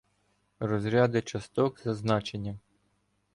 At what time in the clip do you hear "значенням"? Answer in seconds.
1.95-2.59